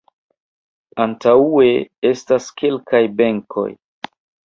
[1.03, 1.69] Antaŭe
[2.13, 3.71] estas kelkaj benkoj.